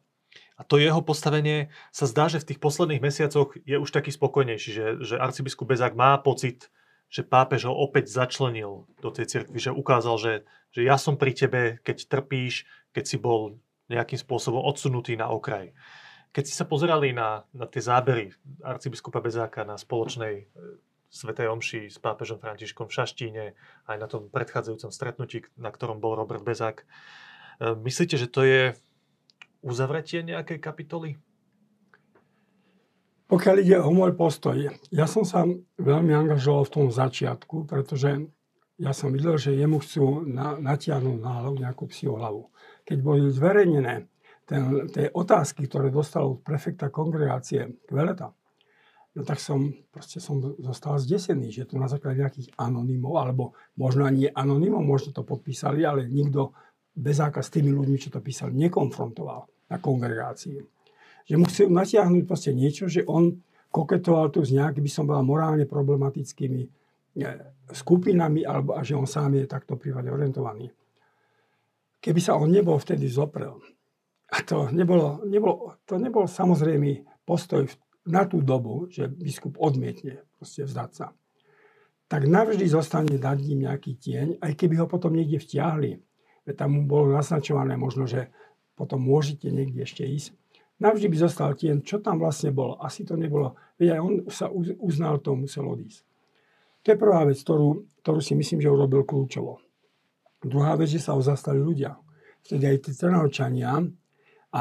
[0.57, 4.69] a to jeho postavenie sa zdá, že v tých posledných mesiacoch je už taký spokojnejší,
[4.73, 6.73] že, že arcibiskup Bezák má pocit,
[7.09, 10.33] že pápež ho opäť začlenil do tej cirkvi, že ukázal, že,
[10.73, 13.61] že ja som pri tebe, keď trpíš, keď si bol
[13.91, 15.75] nejakým spôsobom odsunutý na okraj.
[16.33, 18.33] Keď si sa pozerali na, na tie zábery
[18.65, 20.45] arcibiskupa Bezáka na spoločnej e,
[21.13, 23.45] Svetej Omši s pápežom Františkom v Šaštíne,
[23.85, 26.85] aj na tom predchádzajúcom stretnutí, na ktorom bol Robert Bezák, e,
[27.77, 28.73] myslíte, že to je
[29.61, 31.21] uzavretie nejakej kapitoly?
[33.33, 34.53] Pokiaľ ide o môj postoj,
[34.93, 35.41] ja som sa
[35.81, 38.29] veľmi angažoval v tom začiatku, pretože
[38.77, 42.53] ja som videl, že jemu chcú na, natiahnuť na hlavu nejakú psiu hlavu.
[42.85, 44.05] Keď boli zverejnené
[44.45, 48.29] ten, tie otázky, ktoré dostal od prefekta kongregácie Kveleta,
[49.17, 54.05] no tak som, proste som zostal zdesený, že tu na základe nejakých anonymov, alebo možno
[54.05, 56.53] ani anonymov, možno to podpísali, ale nikto
[56.93, 60.82] bez s tými ľuďmi, čo to písali, nekonfrontoval na kongregácii
[61.23, 63.39] že mu chcú natiahnuť proste niečo, že on
[63.73, 66.69] koketoval tu s nejakými, by som bola morálne problematickými e,
[67.73, 70.69] skupinami, alebo a že on sám je takto prívade orientovaný.
[72.03, 73.57] Keby sa on nebol vtedy zoprel,
[74.33, 77.65] a to nebolo, nebolo, to nebol samozrejmý postoj
[78.03, 81.07] na tú dobu, že biskup odmietne proste vzdať sa,
[82.11, 85.97] tak navždy zostane dať ním nejaký tieň, aj keby ho potom niekde vtiahli.
[86.59, 88.27] Tam mu bolo naznačované možno, že
[88.75, 90.35] potom môžete niekde ešte ísť
[90.83, 92.75] navždy by zostal tien, čo tam vlastne bolo.
[92.83, 93.55] Asi to nebolo.
[93.79, 94.51] Veď aj on sa
[94.83, 96.03] uznal, to musel odísť.
[96.83, 99.63] To je prvá vec, ktorú, ktorú si myslím, že urobil kľúčovo.
[100.43, 101.95] Druhá vec, že sa ho zastali ľudia.
[102.43, 103.79] Vtedy aj tie Trnavčania.
[104.51, 104.59] A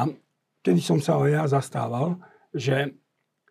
[0.63, 2.15] vtedy som sa aj ja zastával,
[2.55, 2.95] že,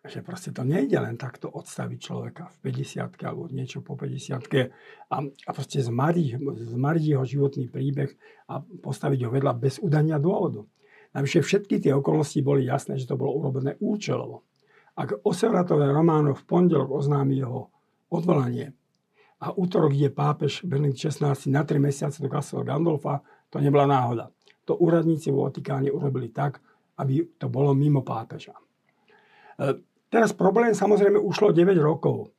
[0.01, 5.17] že proste to nejde len takto odstaviť človeka v 50 alebo niečo po 50 a,
[5.21, 6.41] a proste zmariť,
[6.73, 8.09] zmariť jeho životný príbeh
[8.49, 10.65] a postaviť ho vedľa bez udania dôvodu.
[11.13, 14.41] Navyše všetky tie okolnosti boli jasné, že to bolo urobené účelovo.
[14.97, 17.69] Ak Osevratové Románo v pondelok oznámi jeho
[18.13, 18.73] odvolanie
[19.41, 24.29] a útorok ide pápež Benedikt XVI na 3 mesiace do Castel Gandolfa, to nebola náhoda.
[24.69, 26.61] To úradníci vo Vatikáne urobili tak,
[26.97, 28.53] aby to bolo mimo pápeža.
[28.53, 28.61] E,
[30.09, 32.33] teraz problém samozrejme ušlo 9 rokov.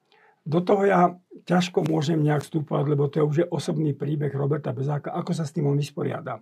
[0.47, 1.11] Do toho ja
[1.47, 5.53] ťažko môžem nejak vstúpať, lebo to je už osobný príbeh Roberta Bezáka, ako sa s
[5.53, 6.39] tým on vysporiada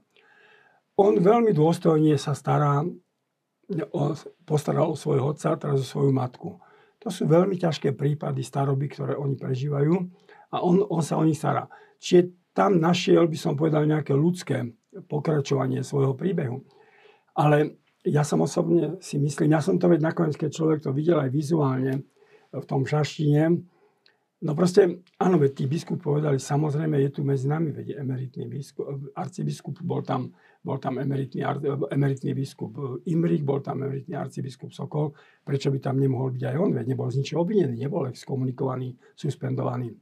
[0.96, 4.02] on veľmi dôstojne sa stará, o,
[4.44, 6.60] postaral o svojho otca, teraz o svoju matku.
[7.02, 9.94] To sú veľmi ťažké prípady staroby, ktoré oni prežívajú
[10.52, 11.66] a on, on sa o nich stará.
[11.98, 14.68] Čiže tam našiel, by som povedal, nejaké ľudské
[15.08, 16.62] pokračovanie svojho príbehu.
[17.32, 21.16] Ale ja som osobne si myslím, ja som to veď nakoniec, keď človek to videl
[21.22, 22.04] aj vizuálne
[22.52, 23.64] v tom šaštine,
[24.42, 28.90] No proste, áno, veď tí biskup povedali, samozrejme je tu medzi nami, veď emeritný biskup,
[29.14, 30.34] arcibiskup, bol tam,
[30.66, 31.46] bol tam emeritný,
[31.94, 32.74] emeritný biskup
[33.06, 35.14] Imrich, bol tam emeritný arcibiskup Sokol,
[35.46, 39.94] prečo by tam nemohol byť aj on, veď nebol z ničoho obvinený, nebol exkomunikovaný, suspendovaný.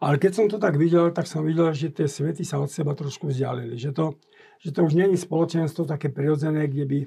[0.00, 2.94] Ale keď som to tak videl, tak som videl, že tie svety sa od seba
[2.94, 4.22] trošku vzdialili, že to,
[4.62, 6.98] že to už není spoločenstvo také prirodzené, kde by,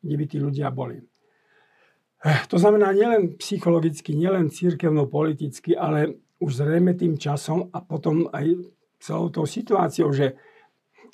[0.00, 1.04] kde by tí ľudia boli.
[2.20, 8.60] Eh, to znamená nielen psychologicky, nielen církevno-politicky, ale už zrejme tým časom a potom aj
[9.00, 10.36] celou tou situáciou, že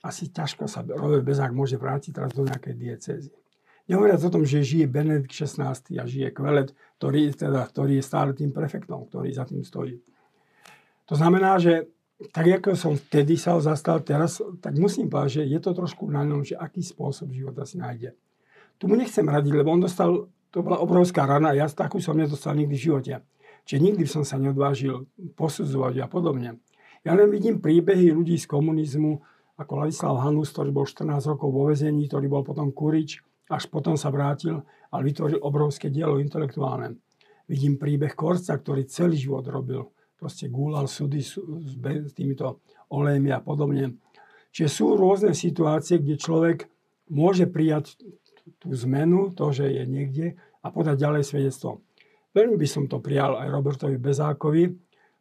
[0.03, 3.31] asi ťažko sa Robert Bezák môže vrátiť teraz do nejakej diecézy.
[3.87, 8.35] Nehovoriac o tom, že žije Benedikt XVI a žije Kvelet, ktorý, teda, ktorý je stále
[8.35, 10.03] tým prefektom, ktorý za tým stojí.
[11.07, 11.87] To znamená, že
[12.35, 16.27] tak ako som vtedy sa zastal teraz, tak musím povedať, že je to trošku na
[16.27, 18.19] ňom, že aký spôsob života si nájde.
[18.83, 21.53] Tu mu nechcem radiť, lebo on dostal to bola obrovská rana.
[21.53, 23.15] Ja takú som nedostal nikdy v živote.
[23.69, 25.05] Čiže nikdy som sa neodvážil
[25.37, 26.65] posudzovať a podobne.
[27.05, 29.21] Ja len vidím príbehy ľudí z komunizmu,
[29.61, 33.21] ako Ladislav Hanus, ktorý bol 14 rokov vo vezení, ktorý bol potom kurič,
[33.53, 36.97] až potom sa vrátil a vytvoril obrovské dielo intelektuálne.
[37.45, 39.93] Vidím príbeh Korca, ktorý celý život robil.
[40.17, 41.37] Proste gúlal súdy s,
[42.17, 44.01] týmito olejmi a podobne.
[44.57, 46.65] Čiže sú rôzne situácie, kde človek
[47.13, 48.01] môže prijať
[48.63, 50.27] tú zmenu, to, že je niekde
[50.67, 51.87] a podať ďalej svedectvo.
[52.35, 54.75] Veľmi by som to prijal aj Robertovi Bezákovi.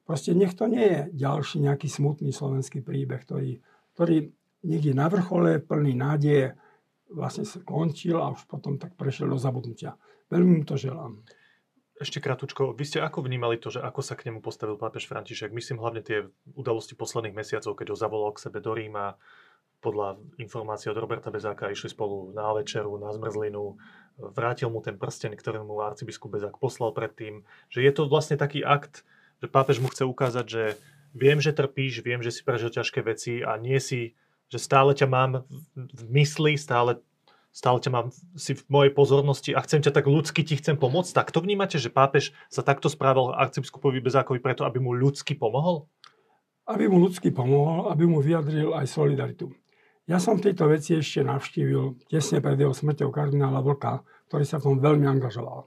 [0.03, 3.61] Proste nech to nie je ďalší nejaký smutný slovenský príbeh, ktorý,
[3.93, 4.33] ktorý
[4.65, 6.57] niekde na vrchole, plný nádeje,
[7.13, 9.95] vlastne sa končil a už potom tak prešiel do zabudnutia.
[10.33, 11.21] Veľmi mu to želám.
[11.95, 15.55] Ešte kratučko, vy ste ako vnímali to, že ako sa k nemu postavil pápež František?
[15.55, 19.15] Myslím hlavne tie udalosti posledných mesiacov, keď ho zavolal k sebe do Ríma,
[19.85, 23.77] podľa informácií od Roberta Bezáka išli spolu na večeru, na zmrzlinu,
[24.17, 28.65] vrátil mu ten prsteň, ktorý mu arcibiskup Bezák poslal predtým, že je to vlastne taký
[28.65, 29.05] akt,
[29.43, 30.63] že pápež mu chce ukázať, že
[31.13, 34.17] viem, že trpíš, viem, že si prežil ťažké veci a nie si,
[34.49, 35.31] že stále ťa mám
[35.75, 37.03] v mysli, stále,
[37.51, 38.07] stále ťa mám
[38.39, 41.11] si v mojej pozornosti a chcem ťa tak ľudsky ti chcem pomôcť.
[41.11, 45.91] Tak to vnímate, že pápež sa takto správal arcibiskupovi Bezákovi preto, aby mu ľudsky pomohol?
[46.65, 49.53] Aby mu ľudsky pomohol, aby mu vyjadril aj solidaritu.
[50.05, 54.61] Ja som v tejto veci ešte navštívil tesne pred jeho smrťou kardinála Vlka, ktorý sa
[54.61, 55.65] v tom veľmi angažoval.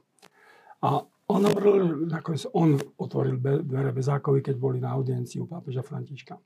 [0.87, 6.39] A on hovoril, nakoniec on otvoril dvere Bezákovi, keď boli na audiencii u pápeža Františka.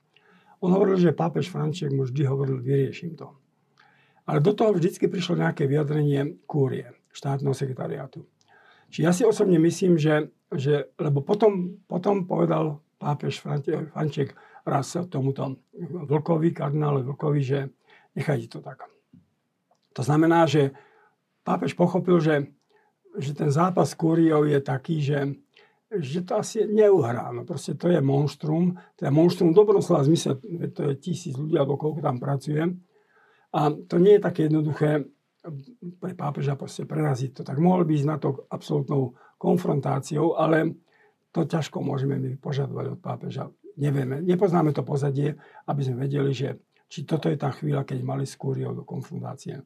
[0.65, 3.29] On hovoril, že pápež František mu vždy hovoril, vyrieším to.
[4.25, 8.25] Ale do toho vždycky prišlo nejaké vyjadrenie kúrie, štátneho sekretariátu.
[8.89, 14.33] Či ja si osobne myslím, že, že lebo potom, potom povedal pápež František
[14.65, 15.61] raz tomuto
[16.09, 17.59] Vlkovi, kardinále Vlkovi, že
[18.13, 18.85] Nechajte to tak.
[19.93, 20.73] To znamená, že
[21.45, 22.49] pápež pochopil, že,
[23.17, 25.37] že ten zápas s kúriou je taký, že,
[25.93, 27.29] že to asi neuhrá.
[27.29, 28.73] No proste to je monštrum.
[28.97, 30.41] To je monštrum v dobrom slova zmysle,
[30.73, 32.61] to je tisíc ľudí, alebo koľko tam pracuje.
[33.53, 35.05] A to nie je také jednoduché
[36.01, 37.41] pre pápeža proste preraziť to.
[37.45, 40.73] Tak mohol by ísť na to absolútnou konfrontáciou, ale
[41.35, 43.43] to ťažko môžeme my požadovať od pápeža.
[43.77, 45.33] Nevieme, nepoznáme to pozadie,
[45.65, 49.61] aby sme vedeli, že či toto je tá chvíľa, keď mali s kúriou do konfrontácie.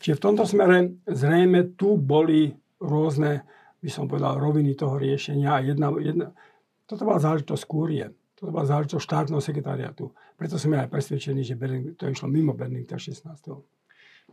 [0.00, 3.44] Čiže v tomto smere zrejme tu boli rôzne,
[3.84, 5.60] by som povedal, roviny toho riešenia.
[5.60, 6.32] Jedna, jedna,
[6.88, 8.08] toto bola záležitosť kúrie.
[8.32, 10.16] Toto bola záležitosť štátneho sekretariatu.
[10.40, 11.54] Preto som aj presvedčený, že
[12.00, 13.28] to išlo mimo Benedikta 16.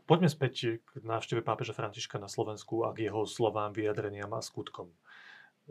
[0.08, 4.88] Poďme späť k návšteve pápeža Františka na Slovensku a k jeho slovám, vyjadreniam a skutkom,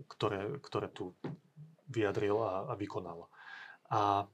[0.04, 1.16] ktoré, ktoré tu
[1.88, 3.32] vyjadril a, a vykonal.
[3.88, 4.28] A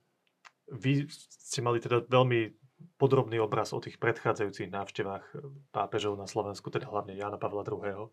[0.73, 2.57] vy ste mali teda veľmi
[2.99, 5.25] podrobný obraz o tých predchádzajúcich návštevách
[5.71, 8.11] pápežov na Slovensku, teda hlavne Jana Pavla II.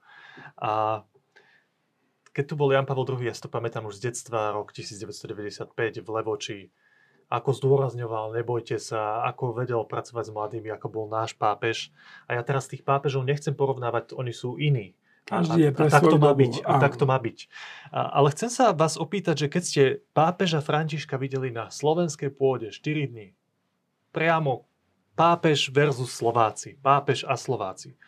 [0.62, 1.04] A
[2.34, 5.74] keď tu bol Jan Pavel II, ja si to pamätám už z detstva, rok 1995
[6.06, 6.60] v Levoči,
[7.30, 11.94] ako zdôrazňoval, nebojte sa, ako vedel pracovať s mladými, ako bol náš pápež.
[12.26, 14.98] A ja teraz tých pápežov nechcem porovnávať, oni sú iní.
[15.28, 16.54] Každý je pre a, tak to má byť.
[16.66, 17.38] A tak to má byť.
[17.94, 22.74] A, ale chcem sa vás opýtať, že keď ste pápeža Františka videli na slovenskej pôde
[22.74, 23.36] 4 dní,
[24.10, 24.66] priamo
[25.14, 28.00] pápež versus Slováci, pápež a Slováci,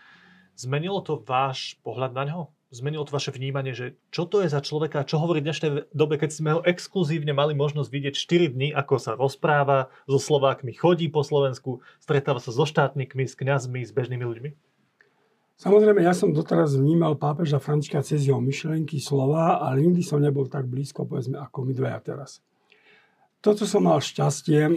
[0.55, 2.41] zmenilo to váš pohľad na ňo?
[2.71, 6.15] Zmenilo to vaše vnímanie, že čo to je za človeka, čo hovorí v dnešnej dobe,
[6.15, 11.11] keď sme ho exkluzívne mali možnosť vidieť 4 dní, ako sa rozpráva so Slovákmi, chodí
[11.11, 14.70] po Slovensku, stretáva sa so štátnikmi, s kňazmi, s bežnými ľuďmi?
[15.61, 20.49] Samozrejme, ja som doteraz vnímal pápeža Františka cez jeho myšlenky, slova, ale nikdy som nebol
[20.49, 22.41] tak blízko, povedzme, ako my dvaja teraz.
[23.45, 24.73] Toto som mal šťastie,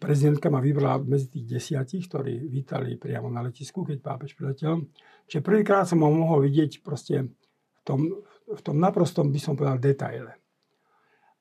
[0.00, 4.88] prezidentka ma vybrala medzi tých desiatich, ktorí vítali priamo na letisku, keď pápež priletel.
[5.28, 9.76] Čiže prvýkrát som ho mohol vidieť proste v tom, v tom naprostom, by som povedal,
[9.84, 10.40] detaile.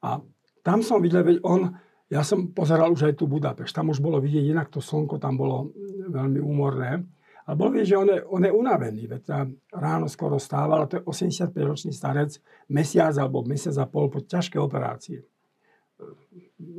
[0.03, 0.19] A
[0.67, 1.79] tam som videl, veď on,
[2.11, 5.39] ja som pozeral už aj tu Budapešť, tam už bolo vidieť, inak to slnko tam
[5.39, 5.71] bolo
[6.11, 7.07] veľmi úmorné.
[7.47, 11.01] A bolo vidieť, že on je, on je unavený, veď ráno skoro stával, a to
[11.01, 12.37] je 85-ročný starec,
[12.69, 15.25] mesiac alebo mesiac a pol po ťažké operácie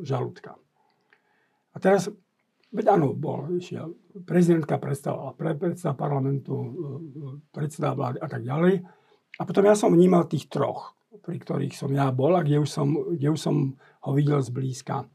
[0.02, 0.54] žalúdka.
[1.72, 2.06] A teraz,
[2.70, 6.68] veď áno, bol, išiel, prezidentka predstavovala pre predseda parlamentu, e,
[7.50, 8.82] predseda vlády a tak ďalej.
[9.38, 12.70] A potom ja som vnímal tých troch pri ktorých som ja bol a kde už
[12.70, 15.06] som, kde už som ho videl zblízka.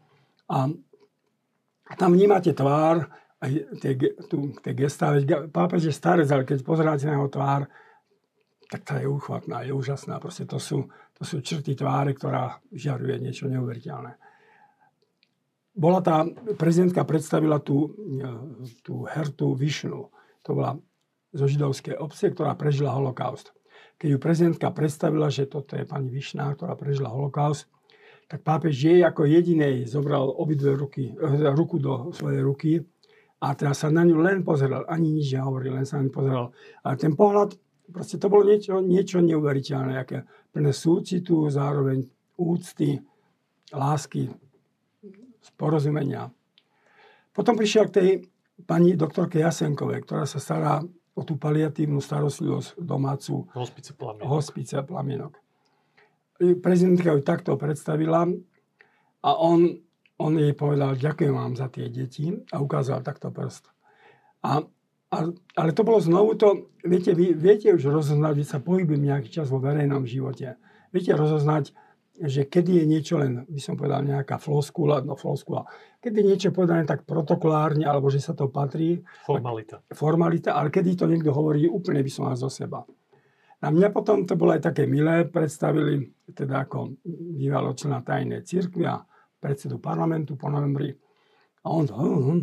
[0.47, 0.57] A,
[1.89, 3.09] a tam vnímate tvár,
[3.81, 3.91] tie,
[4.25, 5.13] tu, tie gestá,
[5.53, 7.69] pápež je starec, ale keď pozeráte na jeho tvár,
[8.67, 10.19] tak tá je uchvatná, je úžasná.
[10.19, 14.19] Proste to sú, to sú črty tváre, ktorá žaruje niečo neuveriteľné.
[15.77, 16.25] Bola tá,
[16.57, 17.93] prezidentka predstavila tú,
[18.81, 20.09] tú Hertu Višnu.
[20.43, 20.73] To bola
[21.31, 23.53] zo židovskej obce, ktorá prežila holokaust
[23.97, 27.65] keď ju prezidentka predstavila, že toto je pani Višná, ktorá prežila holokaust,
[28.29, 32.71] tak pápež jej ako jedinej zobral obidve ruky, eh, ruku do svojej ruky
[33.37, 36.45] a teraz sa na ňu len pozeral, ani nič nehovoril, len sa na ňu pozeral.
[36.81, 37.53] A ten pohľad,
[37.93, 42.01] proste to bolo niečo, niečo neuveriteľné, aké plné súcitu, zároveň
[42.37, 42.97] úcty,
[43.69, 44.33] lásky,
[45.57, 46.29] porozumenia.
[47.33, 48.09] Potom prišiel k tej
[48.65, 50.81] pani doktorke Jasenkovej, ktorá sa stará
[51.17, 53.45] o tú paliatívnu starostlivosť domácu.
[53.53, 54.29] Hospice plamienok.
[54.29, 55.33] Hospice plamienok.
[56.61, 58.29] Prezidentka ju takto predstavila
[59.25, 59.81] a on,
[60.17, 63.69] on jej povedal, ďakujem vám za tie deti a ukázal takto prst.
[64.41, 64.65] A,
[65.13, 69.29] a, ale to bolo znovu to, viete, vy viete už rozoznať, že sa pohybujem nejaký
[69.29, 70.57] čas vo verejnom živote.
[70.89, 71.73] Viete rozoznať,
[72.17, 75.69] že kedy je niečo len, by som povedal, nejaká floskula, no floskula,
[76.01, 79.05] kedy je niečo povedané tak protokolárne, alebo že sa to patrí.
[79.21, 79.85] Formalita.
[79.93, 82.81] Formalita, ale kedy to niekto hovorí úplne by som vás zo seba.
[83.57, 86.97] A mňa potom to bolo aj také milé, predstavili teda ako
[87.37, 89.01] bývalo člena tajnej cirkvi a
[89.37, 90.93] predsedu parlamentu po novembri.
[91.63, 92.41] A on, hm, hm.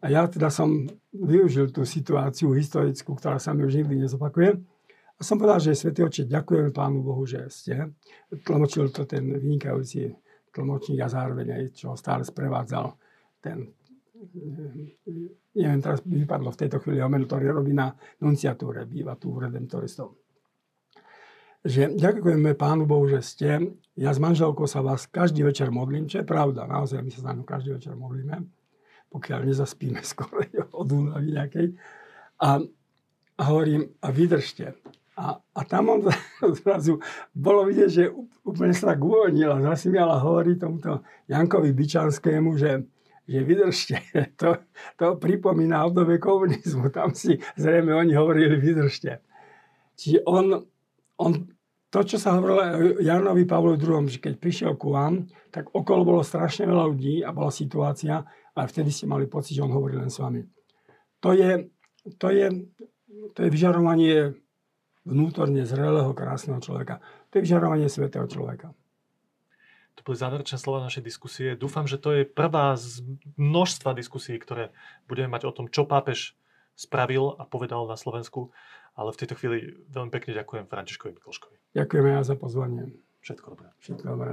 [0.00, 4.60] a ja teda som využil tú situáciu historickú, ktorá sa mi už nikdy nezopakuje
[5.20, 7.92] a som povedal, že Svetý Oče, ďakujem Pánu Bohu, že ste.
[8.32, 10.16] Tlmočil to ten vynikajúci
[10.48, 12.96] tlmočník a zároveň aj, čo stále sprevádzal
[13.44, 13.68] ten
[15.56, 17.88] neviem, teraz vypadlo v tejto chvíli omen, ktorý robí na
[18.20, 20.29] nunciatúre, býva tu v Redemptoristov.
[21.60, 23.76] Že ďakujeme Pánu Bohu, že ste.
[23.92, 27.32] Ja s manželkou sa vás každý večer modlím, čo je pravda, naozaj my sa za
[27.44, 28.48] každý večer modlíme,
[29.12, 30.40] pokiaľ nezaspíme skoro
[30.72, 31.76] od únavy nejakej.
[32.40, 32.64] A,
[33.36, 34.72] a hovorím, a vydržte.
[35.20, 36.00] A, a tam on
[36.64, 36.96] zrazu
[37.36, 38.08] bolo vidieť, že
[38.40, 42.88] úplne sa tak uvoľnil a zasmial a hovorí tomuto Jankovi Byčanskému, že,
[43.28, 43.96] že vydržte.
[44.40, 44.56] To,
[44.96, 46.88] to pripomína obdobie komunizmu.
[46.88, 49.20] Tam si zrejme oni hovorili vydržte.
[50.00, 50.64] Čiže on,
[51.20, 51.32] on
[51.90, 52.62] to, čo sa hovorilo
[53.02, 57.34] Janovi Pavlovi II, že keď prišiel ku vám, tak okolo bolo strašne veľa ľudí a
[57.34, 58.22] bola situácia,
[58.54, 60.46] ale vtedy ste mali pocit, že on hovorí len s vami.
[61.18, 61.66] To je,
[62.16, 62.46] to je,
[63.34, 64.38] to je vyžarovanie
[65.02, 67.02] vnútorne zrelého, krásneho človeka.
[67.34, 68.70] To je vyžarovanie svetého človeka.
[69.98, 71.58] To boli záverečné slova našej diskusie.
[71.58, 73.02] Dúfam, že to je prvá z
[73.34, 74.70] množstva diskusí, ktoré
[75.10, 76.38] budeme mať o tom, čo pápež
[76.78, 78.54] spravil a povedal na Slovensku.
[79.00, 81.56] Ale v tejto chvíli veľmi pekne ďakujem Františkovi Mikloškovi.
[81.72, 82.92] Ďakujeme ja za pozvanie.
[83.24, 83.68] Všetko dobré.
[83.80, 84.30] Všetko dobré.